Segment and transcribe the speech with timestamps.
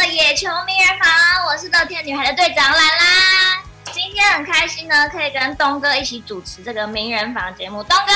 [0.00, 3.62] 的野球名人房，我是乐天女孩的队长兰兰。
[3.92, 7.82] 今天很开心呢，可以跟东哥一起主持这个名人房节目。
[7.82, 8.12] 东哥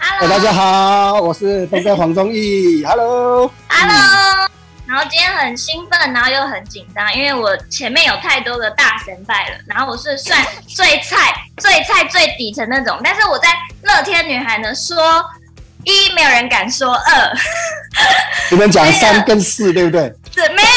[0.00, 4.48] ，Hello，大家好，我是东哥黄忠义，Hello，Hello。
[4.84, 13.50] 然后今天很兴奋，然后又很紧张，因为我前面有太多的大神拜了，然后我是算最菜、最菜、最底层那种，但是我在
[13.82, 15.24] 乐天女孩呢说。
[15.84, 17.32] 一没有人敢说二，
[18.52, 20.14] 你们讲三 跟四对不对？
[20.34, 20.68] 对，没有，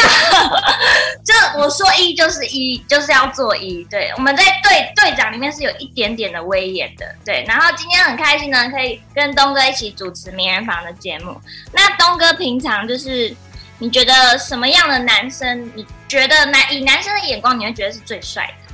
[1.23, 3.84] 就我说一就是一，就是要做一。
[3.86, 7.05] 对，我们在队队长里面是有一点点的威严的。
[7.23, 11.40] 对，然后今天很开心呢，可以跟东哥一起主持名人房的节目。
[11.72, 13.34] 那东哥平常就是
[13.80, 15.72] 你觉得什么样的男生？
[15.74, 18.74] 你觉得男以男生的眼光，你会觉得是最帅的？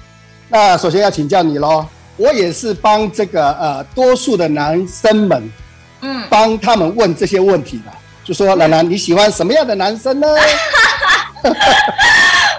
[0.50, 1.86] 那首先要请教你喽，
[2.18, 5.52] 我也是帮这个呃多数的男生们。
[6.04, 7.92] 嗯，帮他们问这些问题的，
[8.24, 10.28] 就说兰兰，你喜欢什么样的男生呢？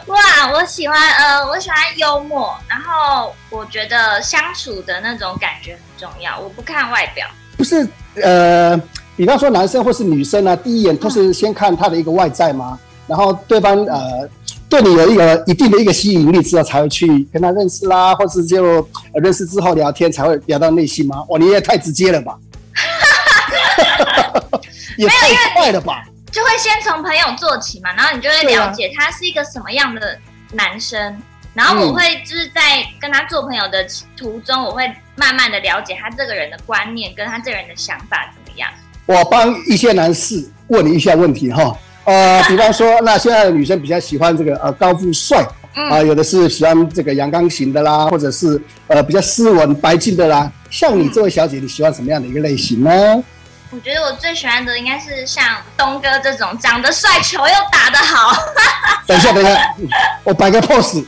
[0.07, 6.39] 哇，我喜欢呃，我喜欢幽默，然后我觉得相处的那种感觉很重要。
[6.39, 7.89] 我不看外表，不是
[8.21, 8.77] 呃，
[9.17, 14.29] 比方说男生或是女生呢、啊，第一眼都是先看他的一个外在吗，然后对方呃
[14.69, 18.65] 对你有一个一定的一个吸引力之后，才会去跟他认识啦，或是就、
[19.15, 21.25] 呃、认识之后聊天才会聊到内心吗？
[21.29, 22.37] 哇，你也太直接了吧！
[24.97, 26.05] 也太快了吧！
[26.31, 30.19] 就会先从朋友做起嘛，然后你就会了解他是一个什么样的
[30.53, 31.17] 男生，啊、
[31.53, 38.71] 然后我会就是在跟他做朋友的途中，我会慢慢的了解他这个人的观念跟他这个人的想法怎么样。
[39.05, 50.51] 我帮一些男士问你一下问题哈， 呃，比方说，那现在的女生比较喜欢这个呃高富帅，啊、有的是喜欢这个阳刚型的啦，或者是呃比较斯文白净的啦。
[50.71, 52.91] 像你这位小姐，你喜欢什么样的一个类型呢？
[53.75, 58.37] 我觉得我最喜欢的应该是像东哥这种长得帅、球又打得好。
[59.07, 59.75] 等一下，等一下，
[60.25, 61.03] 我摆个 pose。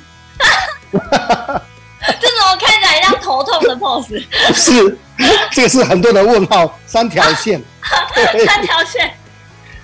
[0.90, 4.24] 这种我看起来像头痛的 pose。
[4.54, 4.98] 是，
[5.52, 7.62] 这个是很多的问号，三条线。
[8.46, 9.12] 三条线。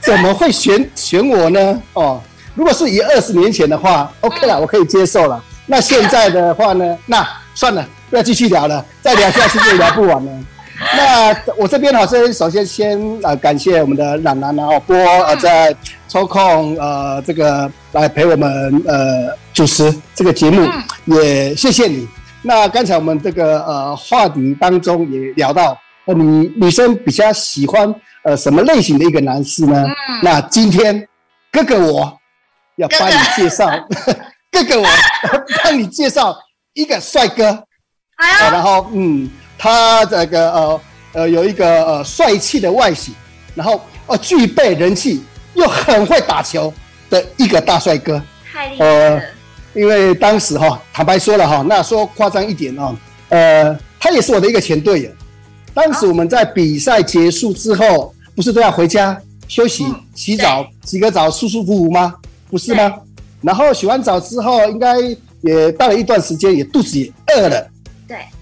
[0.00, 1.82] 怎么会选选我呢？
[1.92, 2.22] 哦，
[2.54, 5.42] 如果是以二十年前的话，OK 了，我可以接受了。
[5.66, 6.96] 那现在的话呢？
[7.04, 10.32] 那算了，不要继续聊了，再聊下去就聊不完了。
[10.96, 15.74] 那我这边好像首先先呃感谢我们的冉冉然后波呃在
[16.08, 20.68] 抽空呃这个来陪我们呃主持这个节目，
[21.04, 22.08] 也谢谢你。
[22.42, 29.86] 那刚才我们这个呃话题当中也聊到，呃女女生比较喜欢呃什么类型的一个男士呢？
[30.22, 31.06] 那今天
[31.52, 32.18] 哥哥我
[32.76, 33.68] 要帮你介绍，
[34.50, 34.86] 哥哥我
[35.62, 36.36] 帮你介绍
[36.72, 37.64] 一个帅哥，
[38.50, 39.30] 然后嗯。
[39.62, 40.80] 他这个呃
[41.12, 43.12] 呃有一个呃帅气的外形，
[43.54, 45.22] 然后呃具备人气，
[45.52, 46.72] 又很会打球
[47.10, 48.22] 的一个大帅哥。
[48.50, 48.90] 太厉害了！
[48.90, 49.22] 呃，
[49.74, 52.96] 因为当时哈，坦白说了哈，那说夸张一点哦，
[53.28, 55.10] 呃，他也是我的一个前队友。
[55.74, 59.14] 当时我们在比赛结束之后，不是都要回家
[59.46, 62.14] 休息、嗯、洗澡、洗个澡，舒舒服服吗？
[62.50, 62.94] 不是吗？
[63.42, 64.96] 然后洗完澡之后，应该
[65.42, 67.69] 也到了一段时间，也肚子也饿了。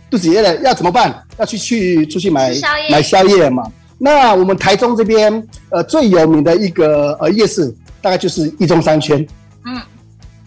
[0.08, 0.18] 对。
[0.18, 1.22] 肚子饿了要怎么办？
[1.38, 2.52] 要去去出去买
[2.90, 3.70] 买宵夜嘛？
[3.98, 9.26] 那我们台中这边呃最有名的一个呃夜市，大概就是一中商圈。
[9.66, 9.80] 嗯，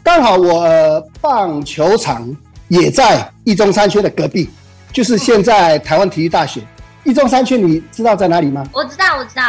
[0.01, 2.35] 刚好我、呃、棒球场
[2.69, 4.49] 也在一中商圈的隔壁，
[4.91, 6.59] 就是现在台湾体育大学。
[7.03, 8.67] 一中商圈你知道在哪里吗？
[8.73, 9.43] 我知道，我知道。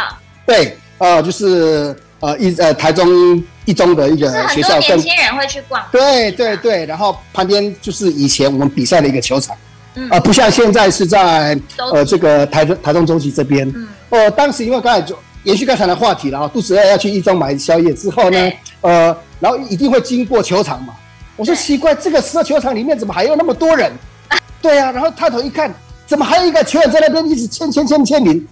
[0.45, 5.83] 对，呃，就是呃一呃台中一中的一个学校，年轻人会去逛。
[5.91, 9.55] 对对对，然后旁边就是以前我们比赛的一个球场。
[9.95, 11.59] 嗯、呃，不像现在是在
[11.91, 13.67] 呃这个台中台中洲际这边。
[13.75, 13.87] 嗯。
[14.09, 18.51] 哦、呃，当时因为刚才就延续刚才的话题了啊，肚子饿要去一中买宵夜之后呢，
[18.81, 20.93] 呃，然后一定会经过球场嘛。
[21.35, 23.91] 我说奇怪，这个时候球场里面怎么还有那么多人？
[24.61, 25.73] 对啊，然后探头一看，
[26.05, 28.47] 怎么还有一个球员在那边一直签签签签名？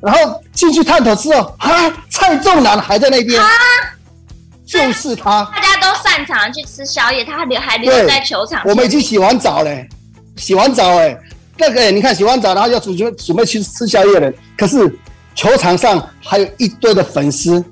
[0.00, 3.40] 然后进去探头之后，啊，蔡仲南还在那边。
[3.40, 3.48] 啊。
[4.64, 5.44] 就是他。
[5.54, 8.62] 大家都擅长去吃宵夜，他还留还留在球场。
[8.64, 9.86] 我们已经洗完澡嘞。
[10.36, 11.20] 洗完澡哎、欸，
[11.58, 14.32] 那个、欸、你看洗完澡，然后要准备准备去吃宵夜了。
[14.56, 14.98] 可是
[15.34, 17.62] 球场上还有一堆的粉丝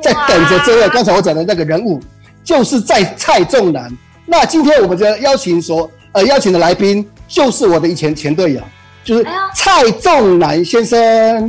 [0.00, 2.00] 在等着这位刚才我讲的那个人物，
[2.44, 3.90] 就是在蔡仲南。
[4.26, 8.60] 那今天我们的邀请所呃邀请的来宾就是我的以前前队友，
[9.04, 10.98] 就是蔡仲南先生。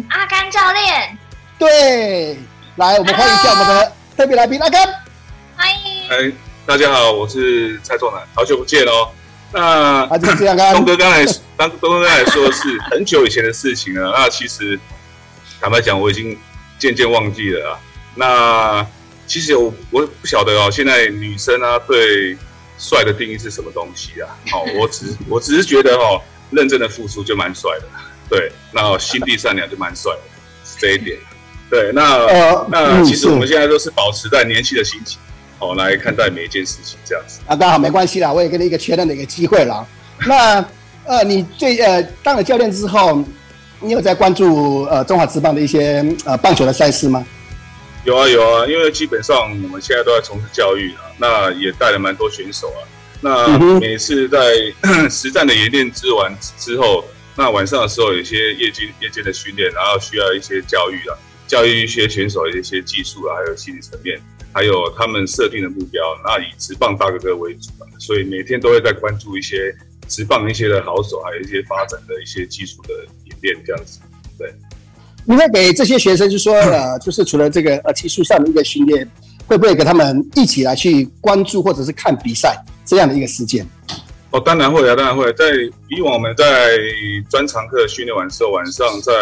[0.10, 1.18] 阿甘教练。
[1.60, 2.38] 对，
[2.77, 4.86] 来我们欢迎一下我们的特别来宾阿甘。
[5.56, 6.10] 欢迎。
[6.10, 6.31] 哎，
[6.65, 9.07] 大家好，我是蔡仲南，好久不见哦。
[9.54, 14.12] 那就这样，东哥刚才， 当东哥刚才说的是很久以前的事情了。
[14.12, 14.80] 那其实
[15.62, 16.38] 坦白讲，我已经
[16.80, 17.80] 渐渐忘记了啊。
[18.16, 18.86] 那
[19.28, 22.38] 其实我我不晓得哦，现在女生啊对
[22.78, 24.28] 帅的定义是什么东西啊？
[24.52, 26.22] 哦，我只我只是觉得哦，
[26.52, 27.86] 认真的付出就蛮帅的，
[28.30, 30.22] 对，那心地善良就蛮帅的，
[30.66, 31.18] 是这一点。
[31.70, 35.20] 对，那、呃、那其实我们现在都是保持在年轻的心情
[35.63, 37.39] 哦来看待每一件事情，这样子。
[37.45, 39.88] 啊，刚好没关系啦，我也给你一个确认的一个机会了。
[40.27, 40.63] 那
[41.06, 43.24] 呃，你最呃当了教练之后，
[43.80, 47.25] 你有在关注呃中华职棒的一些呃棒球的赛事吗？
[48.06, 52.81] 有啊有啊，因为基本上我们现在都在从事教育啊，那也带了蛮多选手啊。
[53.21, 54.38] 那每次在
[55.10, 57.06] 实战的演练之完之后，
[57.36, 61.15] 那晚上的时候有一些夜间夜间的训练，然后需要一些教育啊，
[61.48, 64.21] 教育一些选手的一些技术啊，还有心理层面，
[64.54, 69.76] 还有他们设定的目标，那以直棒大哥哥为主啊，所以每天都会在关注一些
[70.08, 72.94] 直棒一些的好手，还有一些发展的一些基础的
[73.26, 74.00] 演练这样子，
[74.38, 74.54] 对。
[75.26, 79.10] 你会给这些学生就说，呃， 就是除了这个呃技术上的一个训练，
[79.48, 83.66] 会不会给他们一起来去关注或者是看比赛这样的一个事件？
[84.32, 85.32] 哦，当然会啊，当然会。
[85.34, 85.52] 在
[85.90, 86.78] 以往我们在
[87.30, 89.14] 专长课训练完之后，晚上在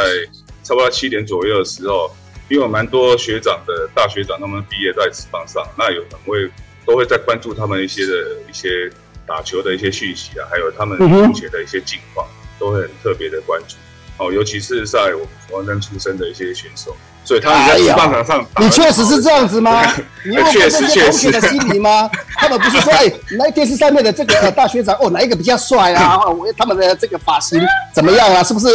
[0.64, 2.10] 差不多七点左右的时候，
[2.52, 6.52] 因为有蛮多学长的大学长他们毕业在职棒上，那有很会
[6.86, 8.12] 都会在关注他们一些的
[8.50, 8.92] 一些
[9.26, 12.28] 打球的一些讯息啊，还有他们目前的一些近况，
[12.60, 13.78] 都会很特别的关注。
[14.18, 16.94] 哦，尤其是在我们华山出生的一些选手，
[17.24, 19.82] 所以他们在职棒场上，你确实是这样子吗？
[20.26, 22.12] 你问过这些同学的心理吗？
[22.36, 26.20] 他们不是说，哎，来电视上面的这个大学长，哦，哪一个比较帅啊？
[26.58, 27.60] 他们的这个发型
[27.94, 28.44] 怎么样啊？
[28.44, 28.68] 是不是？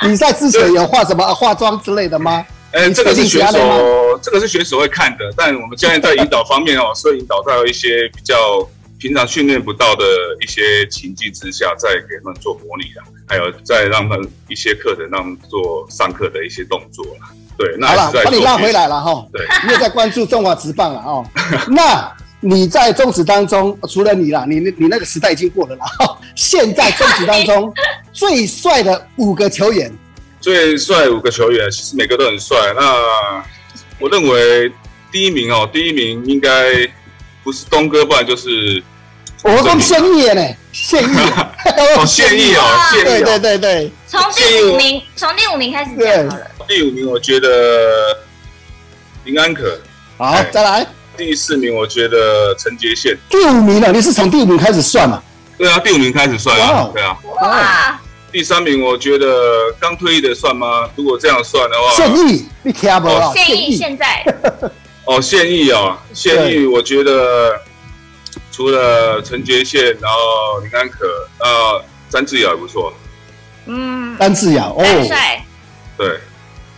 [0.00, 2.42] 比赛之前有化什么化妆之类的吗？
[2.72, 8.36] 嗯，这个是选手，这个是选手会看的，但我们教练在引导方面哦， 所以引导到一些比较。
[8.98, 10.04] 平常训练不到的
[10.40, 17.28] 一些情境之下，再给他们做模拟啊，还有再让他们一些课程让他们做上课的一些动作啦。
[17.58, 19.26] 对，那好了，把你拉回来了哈。
[19.32, 21.26] 对，你也在关注中华职棒了哦。
[21.66, 25.84] 那你在中职当中，除了你啦，你你那个时代已经过了啦。
[26.36, 27.74] 现在中职当中
[28.12, 29.92] 最帅的五个球员，
[30.42, 32.56] 最帅五个球员，其实每个都很帅。
[32.76, 33.42] 那
[34.00, 34.70] 我认为
[35.12, 36.50] 第一名哦，第一名应该
[37.44, 38.82] 不是东哥，不然就是。
[39.44, 40.42] 我说现役呢，
[40.72, 42.62] 现役哦，现役哦，
[42.92, 46.46] 现役，对对对对，从第五名，从第五名开始讲好了。
[46.68, 48.18] 第五名我觉得
[49.24, 49.80] 林安可，
[50.16, 50.86] 好，再来。
[51.16, 53.18] 第四名我觉得陈杰宪。
[53.28, 53.90] 第五名呢？
[53.92, 55.20] 你是从第五名开始算嘛？
[55.58, 57.16] 对啊，第五名开始算啊，对啊。
[57.40, 58.00] 哇。
[58.32, 60.88] 第三名我觉得刚退役的算吗？
[60.96, 63.32] 如果这样算的话，现役，你听不到？
[63.34, 64.24] 现役现在。
[65.04, 67.60] 哦，现役啊，现役我觉得。
[68.50, 71.06] 除了陈杰宪，然后林安可，
[71.38, 72.92] 呃，詹志尧也不错。
[73.64, 75.42] 嗯，詹志尧哦，帅。
[75.96, 76.20] 对，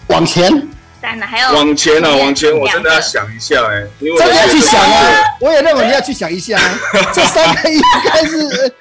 [0.06, 0.68] 往前。
[1.00, 6.56] 三了，还有往前啊，往前，我真的要想一下哎，因为真的要去想啊，我也认为你要去想一下，
[7.12, 8.74] 这三个应该是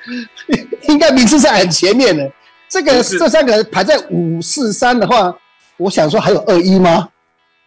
[0.89, 2.31] 应该名次在很前面的。
[2.73, 5.31] 这个这三个排在五四三的话，
[5.77, 7.07] 我想说还有二一吗？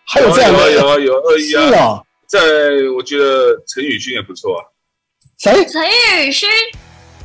[0.04, 0.72] 还有这样的？
[0.72, 1.68] 有啊，有二一啊。
[1.68, 2.40] 是啊，在
[2.96, 4.66] 我觉得陈宇勋也不错啊。
[5.38, 5.64] 谁？
[5.66, 5.80] 陈
[6.24, 6.48] 宇勋。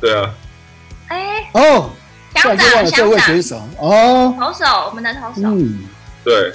[0.00, 0.30] 对啊。
[1.08, 1.50] 哎。
[1.54, 1.90] 哦。
[2.36, 3.68] 乡长，乡长。
[3.80, 4.32] 哦。
[4.38, 5.48] 投手，我们的投手。
[5.48, 5.80] 嗯。
[6.22, 6.52] 对。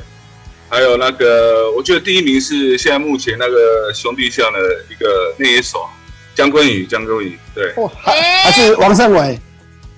[0.70, 4.60] 还有那个，我觉得第一名是现在目前那个兄弟象的
[4.90, 5.86] 一个那一手
[6.34, 7.38] 江坤宇，江坤宇。
[7.54, 7.74] 对。
[7.98, 9.38] 还是王胜伟？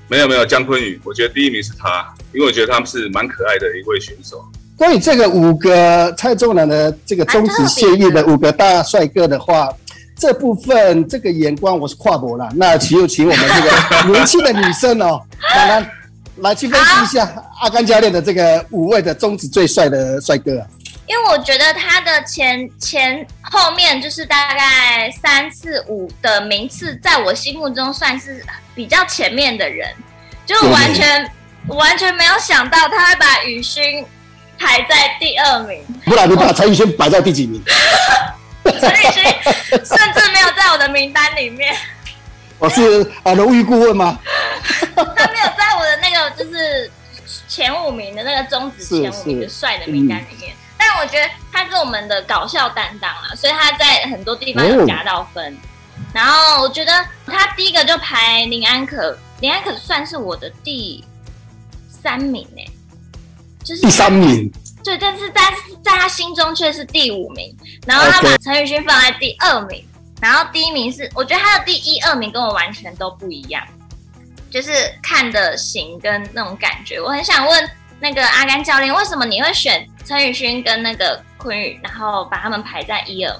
[0.09, 4.43] 没有没有，姜坤宇，我觉得第一名是他，因为我觉得他们是蛮可爱的一位选手。
[4.75, 9.69] 关于这个五个蔡中南的这个中职现役的五个大帅哥的话。
[10.21, 15.17] 这部分这个眼光我是跨博了，那请有请我们这个年轻的女生哦，
[15.55, 15.91] 来来
[16.39, 20.67] 来去分析一下阿甘教练的这个五位的中职最帅的帅哥啊。
[21.09, 29.91] 因为我觉得他的前前后面就是大概三四五的名次，在我心目中算是比较前面的人，
[30.45, 31.25] 就完全
[31.67, 34.05] 对完全没有想到他会把雨勋
[34.59, 37.59] 排在第二名，不然你把陈宇勋摆在第几名？
[38.63, 39.23] 陈宇勋
[39.83, 41.75] 甚至没有在我的名单里面。
[42.59, 44.19] 我是啊，荣誉顾问吗？
[44.95, 46.91] 他没有在我的那个就是
[47.47, 50.53] 前五名的那个中职前五名的帅的名单里面。
[50.79, 55.53] 嗯、但我觉得他是我们的搞笑担当啊，所以他在很多地方有加到分。
[55.53, 55.57] 哦、
[56.13, 61.03] 然后我觉得他第一个就排林安可，林安可算是我的第
[61.87, 62.63] 三名呢，
[63.63, 64.51] 就是第三名。
[64.81, 65.41] 对，但是在
[65.83, 67.55] 在他心中却是第五名，
[67.85, 69.85] 然后他把陈宇勋放在第二名，
[70.21, 73.61] 然后第一名是，我觉得他的第一二名跟我完全都不一样，
[74.49, 74.71] 就是
[75.03, 76.99] 看的型跟那种感觉。
[76.99, 83.35] 我很想问那个阿甘教练，为什么你会选陈宇勋跟那个坤宇，然后把他们排在一二？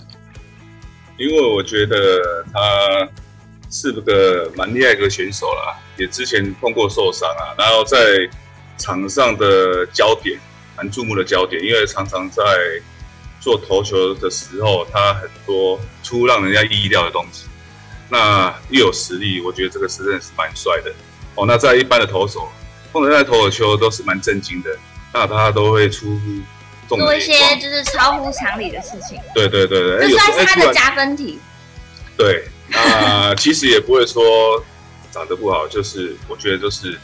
[1.17, 3.09] 因为我觉得他
[3.71, 7.97] 是个蛮厉害的选手啦，也之前碰过受伤啊，然后在
[8.77, 10.39] 场上的焦点，
[10.75, 12.43] 蛮注目的焦点，因为常常在
[13.39, 17.45] 做投球的时候，他很多出让人家意料的东西。
[18.09, 20.91] 那又有实力，我觉得这个是真的是蛮帅的
[21.35, 21.45] 哦。
[21.45, 22.49] 那在一般的投手
[22.91, 24.69] 碰到在投的球都是蛮震惊的，
[25.13, 26.19] 那他都会出。
[26.87, 31.37] 做一些就是超乎常理的事情，对对对对，这算是他的加分题。
[32.17, 34.65] 对，那其实也不会说
[35.11, 36.97] 长得不好，就是我觉得就是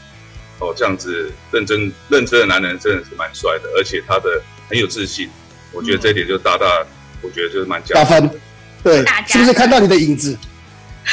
[0.58, 5.30] 哦这样子认真认真的男人真的是蛮帅的，而且他的很有自信，
[5.70, 6.66] 我觉得这一点就大大，
[7.22, 8.28] 我觉得就是蛮加分。
[8.82, 10.36] 对，是不是看到你的影子？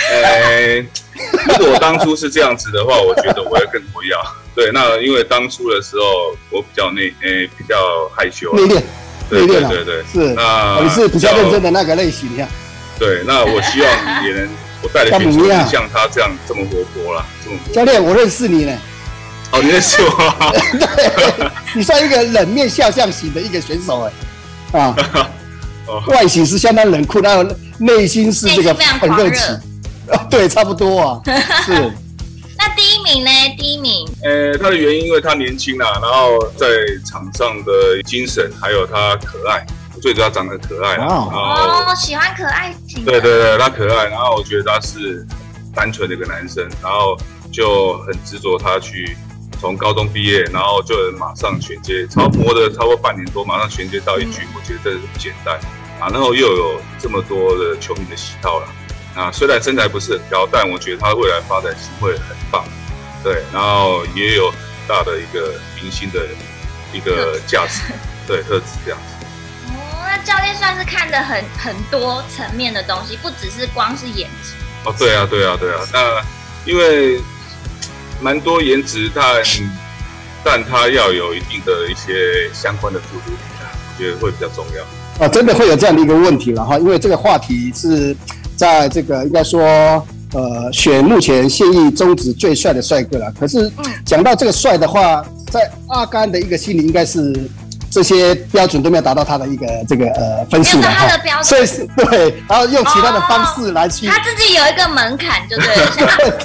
[0.09, 0.83] 哎，
[1.47, 4.35] 如果我当初是这样子的话，我觉得我会更不要。
[4.55, 7.75] 对，那因为当初的时候我比较内，诶、欸，比较
[8.15, 8.75] 害羞，内敛，
[9.29, 12.47] 内敛，对对对，是，那你是比较认真的那个类型，呀。
[12.99, 14.49] 对，那我希望也能，
[14.83, 17.73] 我带的选手是像他这样这么活泼啦，这么活。
[17.73, 18.77] 教练，我认识你呢。
[19.51, 20.53] 哦，你认识我？
[20.79, 24.07] 对，你算一个冷面笑匠型的一个选手
[24.71, 24.95] 哎，啊，
[26.07, 27.43] 外形是相当冷酷，然后
[27.79, 29.41] 内心是这个很热情，
[30.07, 31.21] 哦， 对，差不多啊，
[31.65, 31.71] 是。
[32.55, 33.31] 那第一名呢？
[34.23, 36.65] 呃，他的原因因为他年轻啊，然后在
[37.05, 39.65] 场上的精神，还有他可爱，
[40.01, 41.07] 最主要长得可爱啊。
[41.07, 43.03] 哦，喜欢可爱型。
[43.03, 45.25] 对对对，他可爱，然后我觉得他是
[45.75, 47.17] 单纯的一个男生，然后
[47.51, 49.17] 就很执着他去
[49.59, 55.55] 从高中毕业，然后就马上衔接，超磨的超过半年多，马上衔接到一局，嗯、我觉得这是不简单
[55.99, 56.07] 啊。
[56.09, 58.67] 然后又有这么多的球迷的喜好了。
[59.15, 62.65] 啊，虽然身材不是很高，但我觉得他未来发展是会很棒，
[63.23, 66.27] 对，然后也有很大的一个明星的
[66.91, 67.93] 一个价值，
[68.27, 69.25] 对，特质这样子。
[69.69, 74.53] 哦，那教练算是看的很很多层面的东西，不只是光是颜值。
[74.85, 75.79] 哦，对啊，对啊，对啊。
[75.93, 76.21] 那
[76.69, 77.21] 因为
[78.19, 79.41] 蛮多颜值，但
[80.43, 85.25] 但他要有一定的一些相关的付出品啊，我觉得会比较重要。
[85.25, 88.15] 啊，真的会有这样的一个问题了哈，因为这个话题是。
[88.55, 93.31] 在这个应该说，呃，选目前现役中职最帅的帅哥了。
[93.39, 93.71] 可是
[94.03, 97.49] 讲到这个帅的话，在阿甘的一个心里，应该是
[97.91, 101.07] 这些标准都没有达到他的一个这个呃分数的哈。
[101.07, 101.43] 他的标准。
[101.45, 104.07] 所以是对，然后用其他的方式来去。
[104.07, 105.91] 他自己有一个门槛，就对了。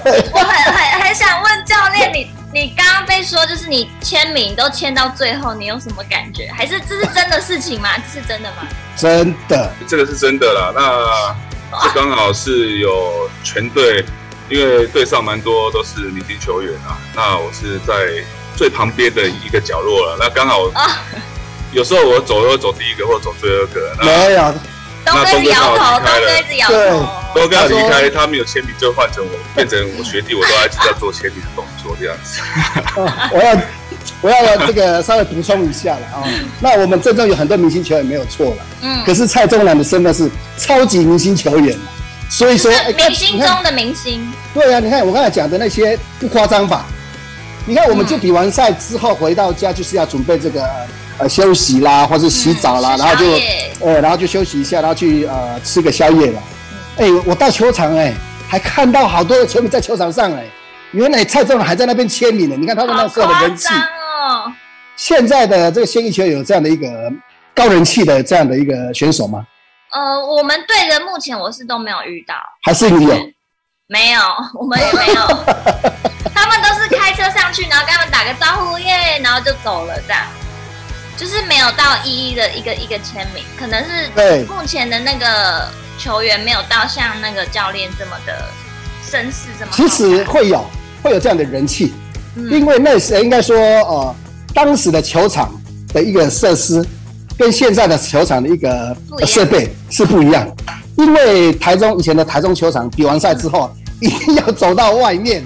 [0.32, 6.50] 我很很很想问教练，你你刚刚被说就是你签名都签到最后，你有什么感觉？
[6.54, 7.88] 还是这是真的事情吗？
[7.96, 8.68] 这是真的吗？
[8.94, 10.72] 真的，这个是真的啦。
[10.74, 11.47] 那。
[11.82, 14.04] 这刚好是有全队，
[14.48, 16.98] 因为队上蛮多都是明星球员啊。
[17.14, 17.94] 那我是在
[18.56, 20.16] 最旁边的一个角落了。
[20.18, 20.58] 那刚好，
[21.72, 23.94] 有时候我走都走第一个或走最后一个。
[24.02, 24.54] 没有，
[25.04, 27.08] 那东哥摇头，东哥一直摇头。
[27.34, 32.40] 东哥要离开，他没有签名就换成我，变成我学弟，我都还是在做签名的动作这样子。
[33.32, 33.54] 我要。
[34.20, 36.24] 我要这个稍微补充一下了啊，
[36.60, 41.76] 那我们阵中有很多明星球员没有错了，嗯，可是蔡宗南的身份是超级明星球员，
[42.30, 44.32] 所以说明星中的明星。
[44.52, 46.86] 对啊，你看我刚才讲的那些不夸张吧？
[47.66, 50.66] 你看我们就比完赛之后回到家就是要准备这个
[51.18, 53.26] 呃休息啦，或是洗澡啦，然后就
[53.86, 56.42] 呃然后就休息一下，然后去呃吃个宵夜了。
[56.96, 58.14] 哎，我到球场哎，
[58.48, 60.46] 还看到好多的球迷在球场上哎，
[60.92, 62.56] 原来蔡宗南还在那边签名呢。
[62.58, 63.68] 你看他们那时候的人气。
[63.68, 63.97] 哦，
[64.96, 67.10] 现在的这个现役球员有这样的一个
[67.54, 69.46] 高人气的这样的一个选手吗？
[69.92, 73.30] 呃，我们队的目前我是都没有遇到，还是你有？
[73.86, 74.20] 没有，
[74.54, 75.26] 我们也没有。
[76.34, 80.24] 他们都是开车上去，然后跟他们打个招呼耶，然后就走了，这样。
[81.16, 85.68] 就是没有到一一的一个一个签名，可能是对目前的那个
[85.98, 88.44] 球员没有到像那个教练这么的
[89.02, 89.72] 绅士这么。
[89.72, 90.64] 其实会有
[91.02, 91.94] 会有这样的人气。
[92.36, 94.14] 因为那时应该说，呃，
[94.54, 95.50] 当时的球场
[95.92, 96.84] 的一个设施，
[97.36, 100.48] 跟现在的球场的一个设备是不一样。
[100.96, 103.70] 因为台中以前的台中球场比完赛之后，
[104.00, 105.44] 一定要走到外面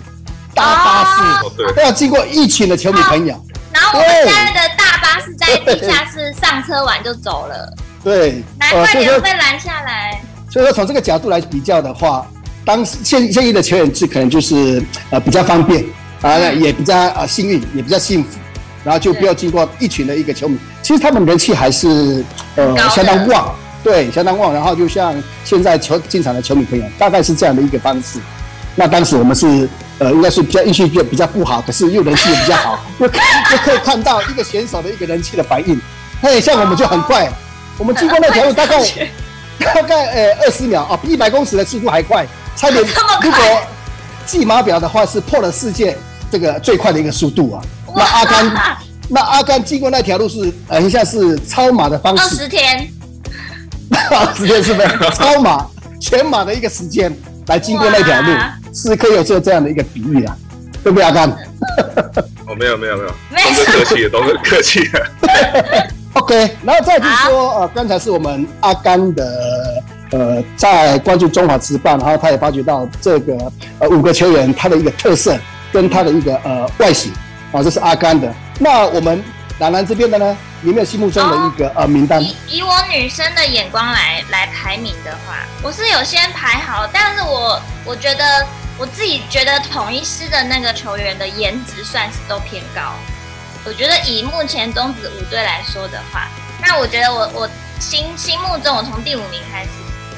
[0.54, 3.34] 搭巴士，都要经过一群的球迷朋友。
[3.72, 7.74] 然后我们现在的大巴士在地下室上车完就走了。
[8.04, 10.20] 对，难怪你会被拦下来。
[10.50, 12.26] 所以说从这个角度来比较的话，
[12.64, 15.84] 当时现现役的球员制可能就是呃比较方便。
[16.22, 18.30] 啊，也比较啊幸运，也比较幸福，
[18.84, 20.56] 然后就不要经过一群的一个球迷。
[20.80, 22.24] 其实他们人气还是
[22.56, 24.52] 呃相当旺，对，相当旺。
[24.52, 25.14] 然后就像
[25.44, 28.18] 现在球进场的球迷朋友，大概是这样的一个方式。
[28.74, 35.80] 那当时我们是呃，应该是比较运气比较比较不好，可是又人气也比较好，就就可以看到 一个选手的一个人气的反应。
[36.20, 37.32] 那像我们就很快，哦、
[37.78, 38.78] 我们经过那条路大概
[39.74, 42.26] 大概呃二十秒啊，比一百公尺的速度还快，
[42.56, 42.82] 差点
[43.22, 43.38] 如果
[44.24, 45.96] 计码表的话是破了世界
[46.32, 47.62] 这个最快的一个速度啊。
[47.94, 48.76] 那阿甘，
[49.10, 52.88] 那阿甘经过那条路是等一下是超马的方式，二十天，
[54.10, 55.66] 二十天是不是 超马
[56.00, 57.14] 全马的一个时间
[57.48, 58.28] 来经过那条路？
[58.74, 60.34] 是可以有做这样的一个比喻啊，
[60.82, 61.28] 对不对，阿甘？
[62.46, 63.10] 哦，没有没有没有，
[63.44, 65.06] 都是客气的，都是客气的。
[66.14, 75.36] OK，然后再就是说，呃，刚才是我们阿甘的，呃，在关注中华职棒，然后他也发觉到这个呃五个球员他的一个特色
[75.72, 77.12] 跟他的一个呃外形，
[77.52, 78.32] 啊，这是阿甘的。
[78.58, 79.24] 那我们
[79.58, 82.22] 兰兰这边的呢，有没有心目中的一个、哦、呃名单？
[82.22, 88.46] 以以我女生的眼光来来排名的话，我是有先排好，但是我我觉得。
[88.78, 92.80] 我自己觉得统一师的那个球员的颜值算是都偏高。
[93.66, 96.26] 我觉得以目前中职五队来说的话，
[96.60, 97.48] 那我觉得我我
[97.78, 99.68] 心心目中，我从第五名开始，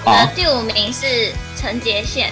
[0.05, 2.31] 我的第五名是陈杰宪。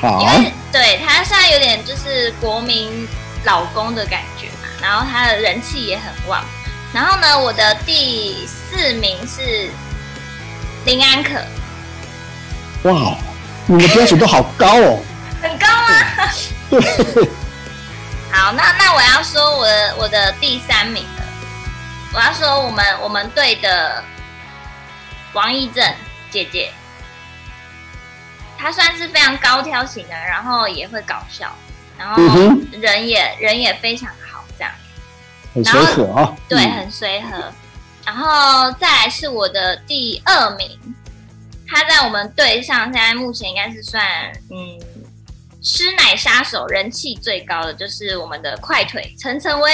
[0.00, 3.06] 好，因为对他现在有点就是国民
[3.44, 6.44] 老公的感觉嘛，然后他的人气也很旺。
[6.92, 9.70] 然后呢，我的第四名是
[10.84, 11.34] 林安可。
[12.90, 13.16] 哇。
[13.66, 14.98] 你的标准都好高哦，
[15.40, 16.32] 很高吗？
[16.70, 16.80] 对。
[18.32, 21.22] 好，那那我要说我的我的第三名了。
[22.12, 24.02] 我要说我们我们队的
[25.34, 25.84] 王义正
[26.32, 26.72] 姐姐，
[28.60, 31.50] 她算是非常高挑型的，然后也会搞笑，
[31.98, 32.22] 然后
[32.72, 34.70] 人也、嗯、人也非常好，这样。
[35.54, 36.36] 很随和啊。
[36.46, 37.50] 对，很随和。
[38.04, 40.78] 然后再来是我的第二名。
[41.66, 44.04] 他在我们队上，现在目前应该是算
[44.50, 44.78] 嗯，
[45.62, 49.72] 师奶杀手，人气最高的就是我们的快腿陈晨威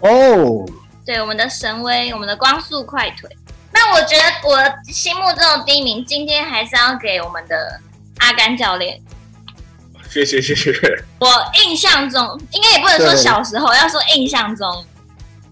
[0.00, 0.64] 哦，
[1.04, 3.28] 对，我们的神威，我们的光速快腿。
[3.72, 4.58] 那我觉得我
[4.92, 7.80] 心目中的第一名，今天还是要给我们的
[8.18, 9.00] 阿甘教练。
[10.10, 10.72] 谢谢谢谢。
[11.18, 11.28] 我
[11.64, 14.84] 印象中，应该也不能说小时候，要说印象中，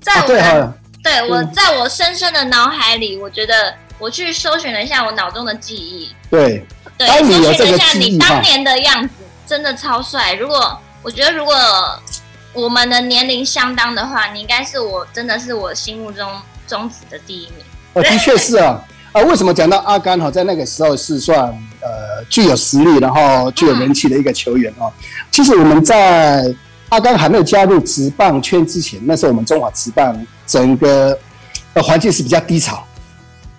[0.00, 3.74] 在我的、啊、对，对我在我深深的脑海里，我觉得。
[4.00, 6.64] 我去搜寻了一下我脑中的记忆，对，
[6.96, 10.34] 对，搜寻了一下你当年的样子，真的超帅。
[10.34, 11.52] 如果我觉得如果
[12.52, 16.30] 我们的年龄相当的话，你应该是我真的是我心目中
[16.68, 17.64] 中职的第一名。
[17.98, 18.80] 哦，的确是啊，
[19.10, 21.48] 啊，为什么讲到阿甘哈，在那个时候是算
[21.80, 24.86] 呃具有实力，然后具有人气的一个球员哦。
[24.86, 24.92] 嗯、
[25.32, 26.44] 其实我们在
[26.90, 31.18] 阿甘还没有加入职棒圈之前，那时候我们中华职棒整个
[31.74, 32.84] 的环境是比较低潮。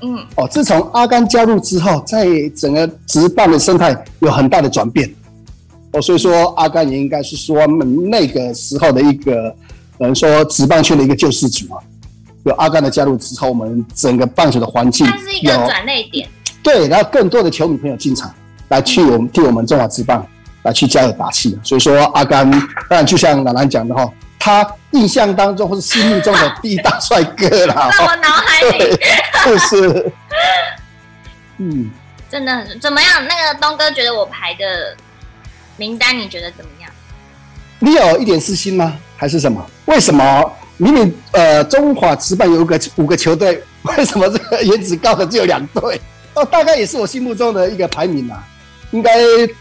[0.01, 2.25] 嗯，哦，自从阿甘加入之后，在
[2.55, 5.13] 整个职棒的生态有很大的转变，
[5.91, 9.53] 哦，所以说阿甘也应该是说我们那个时候的一个，
[9.97, 11.83] 可能说职棒圈的一个救世主啊。
[12.49, 16.27] 有阿甘的加入之后，我们整个棒球的环境，它是一个转捩点。
[16.61, 18.33] 对，然后更多的球迷朋友进场
[18.67, 20.25] 来去我们替我们中华职棒
[20.63, 21.57] 来去加油打气。
[21.63, 24.11] 所以说阿甘，当然就像兰兰讲的哈。
[24.41, 28.97] 他印象当中或是心目中的第一大帅哥啦， 在我脑海里，
[29.45, 30.11] 就是，
[31.57, 31.91] 嗯，
[32.31, 33.27] 真的很怎么样？
[33.27, 34.95] 那个东哥觉得我排的
[35.75, 36.89] 名单，你觉得怎么样？
[37.79, 38.95] 你有一点私心吗？
[39.17, 39.63] 还是什么？
[39.87, 46.01] 为什么明明呃中华职棒有个五个球队， 为什么这个颜值高的只有两队？
[46.33, 48.43] 哦，大概也是我心目中的一个排名啦。
[48.89, 49.11] 应该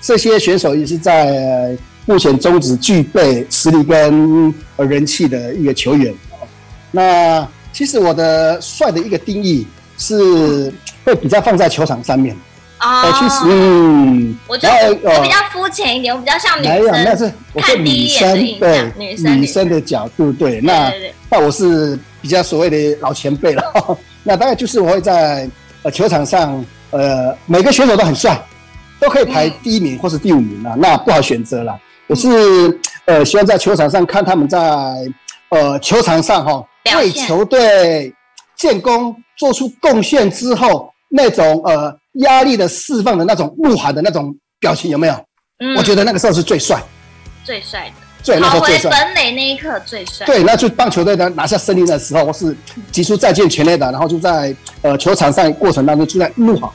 [0.01, 1.77] 这些选手也是在。
[2.07, 6.15] 目前中职具备实力跟人气的一个球员，
[6.91, 9.67] 那其实我的帅的一个定义
[9.99, 10.73] 是
[11.05, 12.35] 会比较放在球场上面
[12.81, 13.13] 哦。
[13.19, 17.05] 其实，嗯，我觉得我比较肤浅一点，我比较像女生。
[17.05, 20.61] 那是我是女生，对女生女生的角度，对。
[20.61, 20.93] 那
[21.31, 23.63] 那我是比较所谓的老前辈了。
[24.25, 25.49] 那大概就是我会在
[25.83, 28.41] 呃球场上，呃每个选手都很帅，
[29.01, 31.79] 都可以排第一名或是第五名啊，那不好选择了。
[32.07, 32.29] 我是
[33.05, 34.59] 呃，希望在球场上看他们在
[35.51, 36.65] 呃球场上哈
[36.97, 38.13] 为球队
[38.57, 45.15] 建功做出贡献之后那种呃压力的释放的那种怒喊的那种表情有没有？
[45.61, 46.81] 嗯，我觉得那个时候是最帅，
[47.45, 48.91] 最帅的，最那时候最帅。
[48.91, 50.25] 本垒那一刻最帅。
[50.27, 52.57] 对，那就棒球队的拿下胜利的时候，我是
[52.93, 56.73] 急出再见全垒打，然后就在呃球场上过程当中就在怒吼，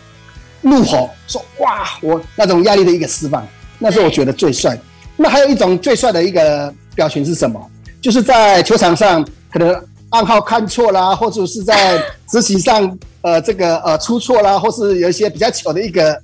[0.61, 3.47] 怒吼说哇，我那种压力的一个释放，
[3.79, 4.77] 那是我觉得最帅。
[5.15, 7.71] 那还有一种最帅的一个表情是什么？
[8.01, 9.73] 就是在球场上可能
[10.09, 16.21] 暗号看错啦，或者是在执行上呃这个呃出错啦，或是有一些比较糗的一个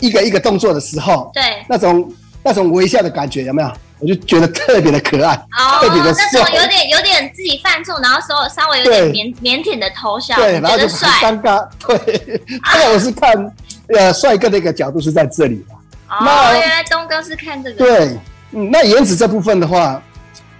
[0.00, 3.70] 一个一个动作的时候，对，那种那种微笑的感觉有没有？
[3.98, 6.28] 我就觉得特别的可爱，哦、特别的帅。
[6.34, 11.66] 那种有点有点自己犯错，然后稍稍微有点腼腼腆的偷笑，对，然后就很尴尬。
[11.86, 13.54] 对， 那、啊、我是看
[13.88, 15.74] 呃帅哥的一个角度是在这里的。
[16.10, 17.78] 哦，原来东哥是看这个。
[17.78, 18.18] 对，
[18.52, 20.02] 嗯，那颜值这部分的话，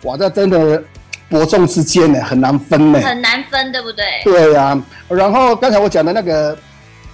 [0.05, 0.83] 哇，这真的
[1.29, 4.05] 伯仲之间呢，很难分呢，很难分，对不对？
[4.25, 4.83] 对呀、啊。
[5.09, 6.57] 然后刚才我讲的那个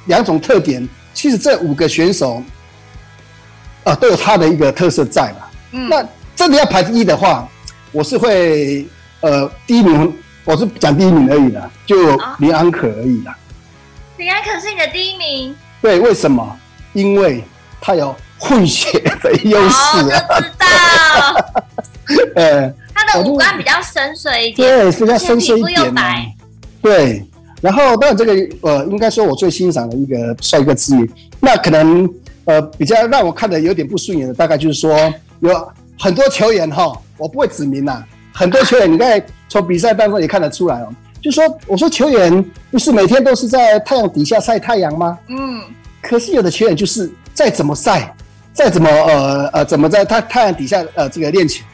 [0.07, 2.43] 两种特点，其实这五个选手
[3.85, 5.49] 啊、呃，都有他的一个特色在嘛。
[5.73, 7.49] 嗯，那真的要排第一的话，
[7.91, 8.87] 我是会
[9.21, 13.37] 呃第一名，我是讲第一名而已啦，就林安可而已啦。
[14.19, 15.57] 林安可是你的第一名？
[15.81, 16.59] 对，为什么？
[16.93, 17.43] 因为
[17.81, 20.25] 他有混血的优势啊。
[20.29, 20.67] 我知道。
[22.37, 26.03] 呃， 他的五官比较深邃一点，对，比较深邃一点嘛。
[26.81, 27.25] 对，
[27.61, 32.09] 然后当然这个呃，应该说我最欣赏的一个帅哥之一，那可能
[32.45, 35.13] 呃比较让我看的有点不顺眼的，大概就是说。
[35.43, 38.05] 有很多球员哈，我不会指名呐。
[38.33, 40.89] 很多球员，你在从比赛当中也看得出来哦。
[41.21, 45.19] 就说我说球员不是每天都是在太阳底下晒太阳吗？
[45.29, 45.61] 嗯。
[46.01, 48.15] 可是有的球员就是再怎么晒，
[48.53, 51.65] 再怎么呃呃怎么在太太阳底下呃这个练球，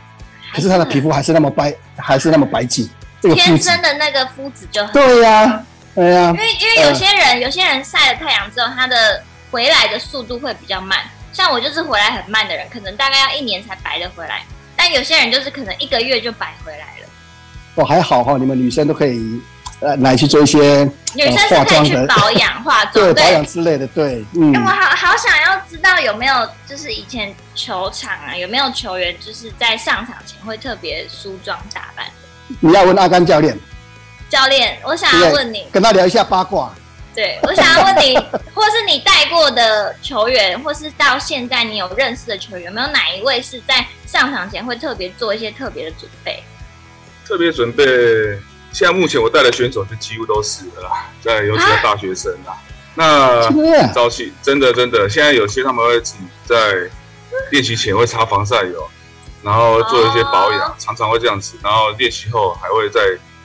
[0.53, 2.89] 可是他的皮肤还是那么白，还是那么白净。
[3.21, 6.31] 这个天生的那个肤质就很对呀、啊，对呀、啊。
[6.31, 11.01] 因为因为有些人、呃、有些人晒了太阳之后，他的回来的速度会比较慢。
[11.33, 14.43] 像我就是回来很慢的人，可能大概要一年才白的回来。
[14.77, 17.09] 但有些人就是可能一个月就白回来了。
[17.75, 19.41] 哦，还好哈，你们女生都可以
[19.81, 24.25] 呃来去做一些女生是可以去保养化 妆，对保养之类的，对。
[24.35, 24.53] 嗯。
[24.55, 32.07] 我好好想要知道有没有就是以前球场啊有没有球员就是在上场前会特别梳妆打扮？
[32.61, 33.59] 你要问阿甘教练。
[34.29, 36.71] 教练，我想要问你，跟他聊一下八卦。
[37.15, 38.15] 对，我想要问你，
[38.55, 46.43] 或是你带过的球员，或是到现在你有认识的球员，有没有哪一位是在上场前会特别做一些特别的准备？
[47.27, 47.85] 特别准备，
[48.73, 52.53] 现在目前我带的选手就几乎都死了啦，在尤其是大学生啦。
[52.97, 56.57] 啊、那早期真的真的，现在有些他们会自己在
[57.51, 58.89] 练习前会擦防晒油，
[59.43, 63.01] 然后做一些保养，哦、常常会这样子，然后练习后还会再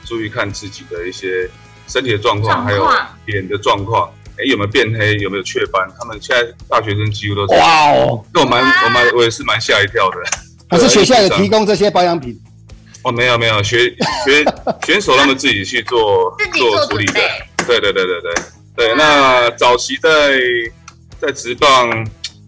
[0.05, 1.49] 注意看自己的一些。
[1.85, 2.89] 身体的状况，还有
[3.25, 5.85] 脸的状况，哎，有没有变黑，有没有雀斑？
[5.99, 10.17] 他们现在大学生几乎都是哇哦，那我蛮我蛮我也是蛮吓一跳的。
[10.69, 12.39] 可是学校有 提供这些保养品？
[13.03, 13.89] 哦，没有没有，学
[14.25, 14.45] 学
[14.85, 17.13] 选手他们自己去做做处理的。
[17.65, 18.33] 对对对对对
[18.75, 18.95] 对。
[18.95, 20.09] 那早期在
[21.19, 21.89] 在职棒，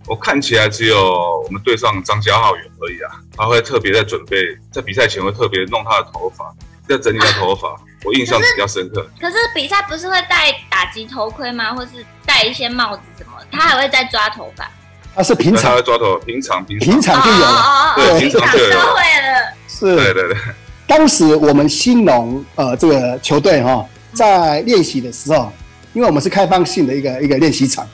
[0.08, 4.38] 我看起来只有我们队上张家浩远而已啊，他会特别在准备，
[4.72, 6.54] 在比赛前会特别弄他的头发。
[6.88, 9.10] 要整理他头发， 我印象比较深刻。
[9.20, 11.74] 可是比赛不是会戴打击头盔吗？
[11.74, 13.32] 或是戴一些帽子什么？
[13.52, 14.70] 他还会再抓头发？
[15.16, 18.96] 他是平常会抓头，平常平平常就有了，对，平常就有了。
[19.80, 20.38] 是，对对对。
[20.88, 25.52] 当时我们兴农呃这个球队哈，在练习的时候，
[25.94, 27.88] 因为我们是开放性的一个一个练习场，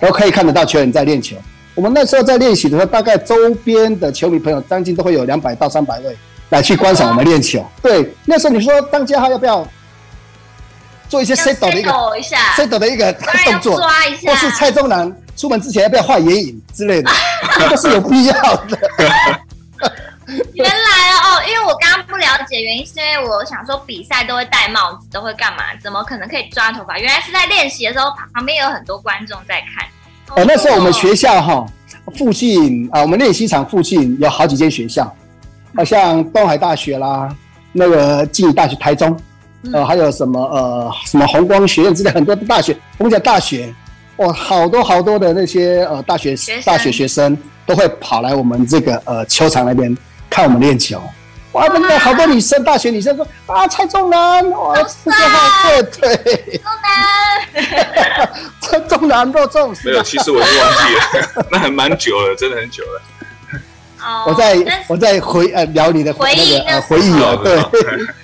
[0.00, 1.36] 都可以看得到球员在练球。
[1.74, 6.16] 我们那时候在练习的时候，大概周边的球迷朋友将近都会有两百到三百位。
[6.50, 9.68] 来去观赏我们练球，对，那时候你说当家他要不要
[11.06, 11.90] 做一些 set 的一个
[12.56, 13.12] set 的一个
[13.44, 13.78] 动作，
[14.24, 17.10] 或是蔡中南出门之前要不要画眼影之类的，
[17.60, 18.78] 这个是有必要的。
[20.54, 25.62] 原来哦，因为我刚刚不了解原因，是因为我想说比赛都会戴帽子，都会干嘛？
[25.82, 26.98] 怎么可能可以抓头发？
[26.98, 30.36] 原来是在练习的时候，旁边有很多观众在看。
[30.36, 31.66] 哦，那时候我们学校哈
[32.16, 35.12] 附近啊，我们练习场附近有好几间学校。
[35.76, 37.28] 好像东海大学啦，
[37.72, 39.16] 那个静宜大学台中，
[39.72, 43.72] 呃，还有什么呃什么红光学院之类很多的大学，我们讲大学，
[44.16, 47.36] 哇，好多好多的那些呃大学学大学学生
[47.66, 49.94] 都会跑来我们这个呃球场那边
[50.30, 51.02] 看我们练球，
[51.52, 63.02] 哇，那边好多女生，大学女生说啊，蔡中南，哇，这个对对，中 南，蔡中南都中，没有，其实我就忘记了， 那还蛮久了，真的很久了。
[64.26, 67.58] 我在我在回呃聊你的回那个呃回忆啊，对，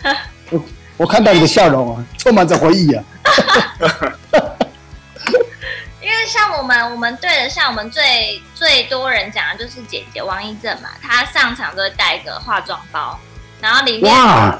[0.50, 0.64] 我
[0.98, 3.02] 我看到你的笑容啊，充满着回忆啊。
[6.34, 13.16] 像我们我们队的，像我们最最多人讲的就是姐姐王一正嘛，她上场都会带一个化妆包，
[13.60, 14.12] 然后里面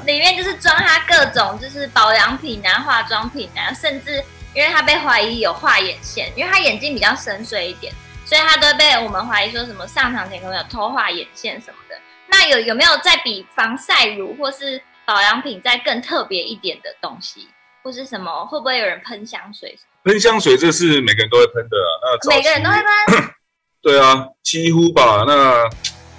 [0.05, 7.93] 里面就是装她各种就是保养品啊、化妆品啊，甚至因为她被怀疑有画眼线，因为她眼睛比较深邃一点。
[8.25, 11.97] 所以她都被我们怀疑说什么上场前可能有偷画眼线什么的。
[12.27, 17.49] 那有有没有再比防晒乳或是保养品再更特别一点的东西，
[17.83, 18.45] 或是什么？
[18.45, 19.77] 会不会有人喷香水？
[20.05, 22.05] 喷香水这是每个人都会喷的，啊。
[22.23, 23.29] 那每个人都会喷。
[23.81, 25.23] 对啊，几乎吧。
[25.27, 25.67] 那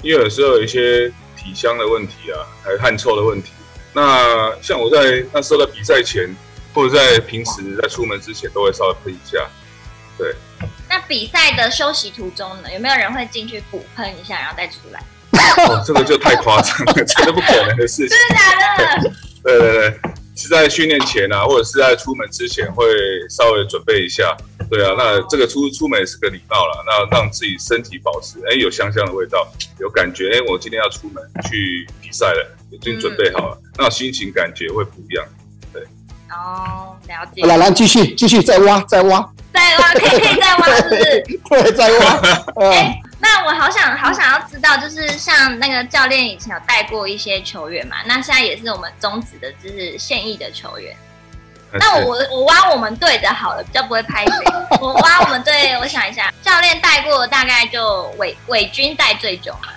[0.02, 3.52] 因为有时候有一些体香的问题啊，还有汗臭的问题。
[3.92, 6.28] 那像我在那时候的比赛前，
[6.74, 9.38] 或者在平时在出门之前，都会稍微喷一下。
[10.18, 10.34] 对。
[10.88, 15.00] 那比赛的休息途中呢，有没有人会进去补喷一下，然后再出来？
[15.68, 18.10] 哦，这个就太夸张了，这是不可能的事情。
[18.16, 19.10] 真的假的？
[19.42, 20.00] 对对对，
[20.36, 22.84] 是在训练前啊，或者是在出门之前会
[23.28, 24.36] 稍微准备一下。
[24.68, 29.48] 对啊，那这个出出门也是个礼貌了，那让自己身体保持哎有香香的味道，
[29.80, 35.24] 有感觉哎，我今天要出门去比赛了，已经准备好了，嗯、那心情感觉会不一样。
[35.72, 35.82] 对。
[36.30, 37.42] 哦，了解。
[37.42, 41.22] 来来，继续继续再挖再挖再挖，可以可以再挖，是不是？
[41.48, 42.04] 对，再挖。
[42.66, 43.00] 哎。
[43.26, 50.96] 那我好想好想要知道，就是像那个教练以前有带过一些球员嘛，那现在也是我们中职的，就是现役的球员。
[51.72, 54.34] 那我我挖我们队的好了，比较不会拍谁。
[54.80, 59.70] 我挖我们队，我想一下，教练带过大概就伟伟军带最久嘛。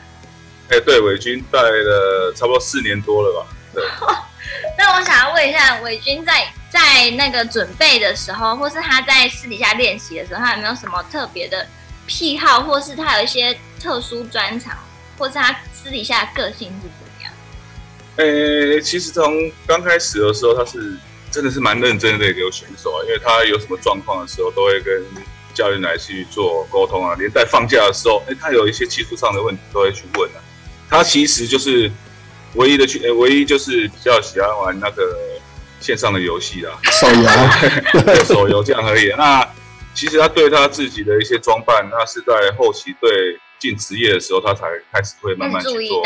[0.69, 3.47] 哎、欸，对，伟军带了差不多四年多了吧。
[3.73, 3.83] 对。
[4.77, 11.65] 那我想要问一下，伟军在在那个准备的时候，或是他在私底下练习的时候，他有没有什么特别的？
[12.09, 14.75] 癖好，或是他有一些特殊专长，
[15.15, 17.31] 或是他私底下的个性是怎么样？
[18.15, 19.31] 呃、欸，其实从
[19.67, 20.97] 刚开始的时候，他是
[21.29, 25.05] 真的是蛮认真的一个选手啊，因为他有什么状况的时候，都会跟
[25.53, 27.15] 教练来去做沟通啊。
[27.19, 30.41] 连在放假的时候，哎、欸，他有一些技术上的问题，都会去问啊。
[30.89, 31.91] 他其实就是
[32.55, 35.15] 唯一的去，唯一就是比较喜欢玩那个
[35.79, 37.29] 线上的游戏啦，手游，
[38.03, 39.13] 对，手游这样而已。
[39.15, 39.47] 那
[39.93, 46.03] 其实他对他自己的一些装扮，那是在后期对进职业的时候，他才开始会慢慢去做，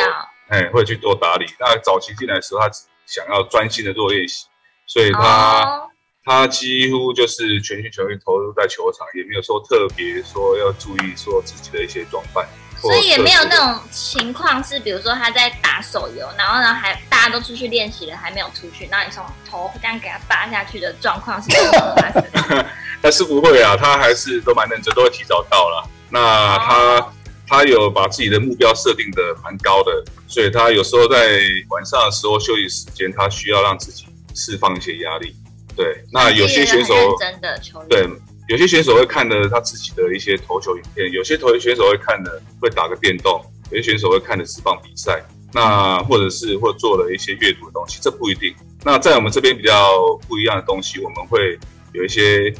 [0.49, 1.45] 哎，会去做打理。
[1.59, 4.45] 那早期进来的时候，他只想要专心的做练习，
[4.87, 5.89] 所以他、哦、
[6.23, 12.47] 他几乎就是全心全意投入在球场，也没有说特别说要注意说自己的一些装扮。
[12.81, 22.65] 所以也没有那种情况是，比如说他在打手游，然后呢还大家都出去练习了，还没有出去，那你从头这样给他扒下去的状况是怎么发生的？
[23.03, 25.85] 但是不会啊，他还是都蛮认真，都会提早到了。
[26.09, 27.13] 那他、哦、
[27.45, 29.91] 他有把自己的目标设定的蛮高的，
[30.25, 35.35] 所以他有时候在晚上的时候休息时间，他需要让自己释放一些压力。
[35.75, 38.07] 对，那有些选手真的球对。
[38.49, 48.53] 有些选手会看的他自己的一些投球影片，有些投选手会看的会打个电动，有些选手会看的释放比赛，那或者是或做了一些阅读的东西，这不一定。
[48.83, 51.57] 那在我们这边比较不一样的东西，我们会
[51.93, 52.53] 有一些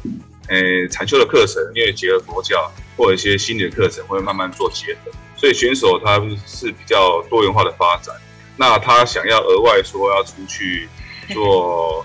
[0.48, 8.14] 诶禅修的课程，因为结合佛教或者一些心理的课程会慢慢做结合，所以选手他是比较多元化的发展。
[8.56, 10.88] 那他想要额外说要出去
[11.32, 12.04] 做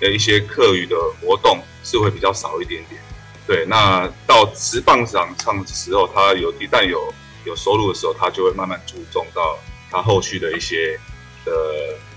[0.00, 3.00] 的一些课余的活动，是会比较少一点点。
[3.46, 7.12] 对，那到职棒上唱的时候，他有一旦有
[7.44, 9.58] 有收入的时候，他就会慢慢注重到
[9.90, 11.00] 他后续的一些
[11.44, 11.52] 的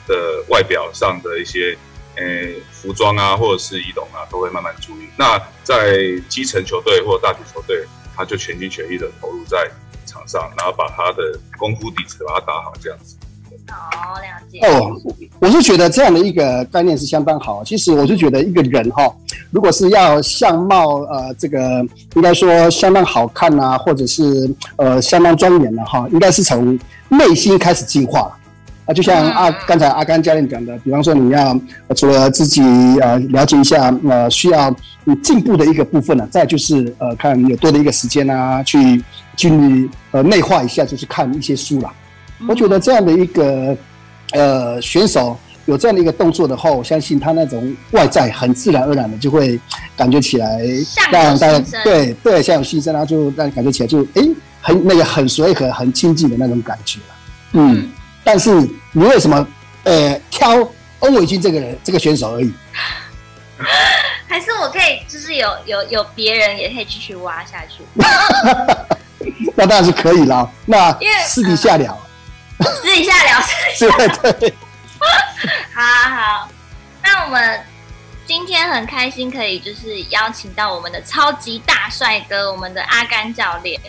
[0.07, 1.75] 的外表上的一些，
[2.15, 5.08] 诶，服装啊，或者是仪容啊，都会慢慢注意。
[5.17, 5.97] 那在
[6.28, 9.69] 基层球队或者大学球队，他就全心全意的投入在
[10.06, 13.15] 场上，然后把他的功夫底子把它打好，这样子。
[13.67, 14.60] 好，了解。
[14.67, 15.00] 哦，
[15.39, 17.63] 我是觉得这样的一个概念是相当好。
[17.63, 19.10] 其实我是觉得一个人哈，
[19.50, 28.38] 如果是要相貌呃这个应该说相当好看呐、啊，或者是呃相当庄严的哈，应该是从内心开始进化
[28.91, 28.93] 啊。
[28.93, 31.60] 就像阿刚才阿甘教练讲的，比方说你要
[31.95, 32.62] 除了自己
[33.01, 34.73] 呃了解一下呃需要
[35.06, 39.04] 你进步的一个部分呢、啊，再就是呃看有多的一个时间啊，去
[39.36, 41.91] 去呃内化一下，就是看一些书啦。
[42.47, 43.75] 我觉得这样的一个
[44.34, 49.60] 呃选手有这样的一个动作的话，我相信他那种外在很自然而然的就会
[49.95, 50.60] 感觉起来
[51.12, 54.27] 让大家对对像有牺牲，然后就让感觉起来就哎
[54.60, 56.99] 很那个很随和、很亲近的那种感觉。
[57.54, 57.89] 嗯，
[58.23, 58.51] 但是
[58.91, 59.47] 你为什么
[59.84, 60.55] 呃挑
[60.99, 62.53] 欧伟军这个人这个选手而已？
[64.27, 67.84] 还是我可以就是有有有别人也可以继续挖下去？
[69.55, 70.49] 那当然是可以了。
[70.65, 71.97] 那私底下聊。
[72.60, 74.53] 私底下聊，私底下对对，
[75.73, 76.49] 好好，
[77.03, 77.60] 那我们
[78.27, 83.81] 今天很开心，可以就是邀请到我们的超级大帅哥，我们的阿甘教练。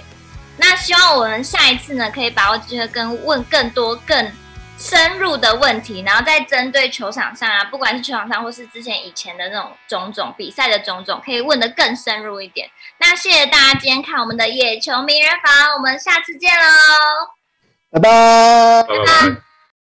[0.56, 4.30] 那希望我们下一次呢，可以把握机会跟问更多更
[4.78, 12.68] 深入的问题，然后再针对球场上啊，不管是球场上或是之前以前的那种种种比赛的种种，可以问的更深入一点。
[12.98, 16.64] 那谢谢大家今天看我们的野球名人房，我们下次见喽。
[17.90, 18.82] 拜拜。
[18.82, 19.51] 拜拜。